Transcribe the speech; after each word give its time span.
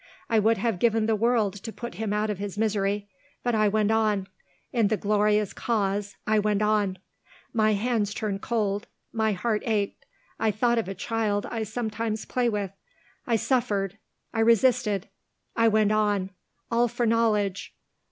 I 0.31 0.39
would 0.39 0.57
have 0.57 0.79
given 0.79 1.05
the 1.05 1.15
world 1.15 1.53
to 1.61 1.71
put 1.71 1.93
him 1.93 2.11
out 2.11 2.31
of 2.31 2.39
his 2.39 2.57
misery. 2.57 3.07
But 3.43 3.53
I 3.53 3.67
went 3.67 3.91
on. 3.91 4.25
In 4.73 4.87
the 4.87 4.97
glorious 4.97 5.53
cause 5.53 6.15
I 6.25 6.39
went 6.39 6.63
on. 6.63 6.97
My 7.53 7.73
hands 7.73 8.11
turned 8.15 8.41
cold 8.41 8.87
my 9.13 9.33
heart 9.33 9.61
ached 9.67 10.07
I 10.39 10.49
thought 10.49 10.79
of 10.79 10.87
a 10.87 10.95
child 10.95 11.45
I 11.51 11.61
sometimes 11.61 12.25
play 12.25 12.49
with 12.49 12.71
I 13.27 13.35
suffered 13.35 13.99
I 14.33 14.39
resisted 14.39 15.07
I 15.55 15.67
went 15.67 15.91
on. 15.91 16.31
All 16.71 16.87
for 16.87 17.05
Knowledge! 17.05 17.75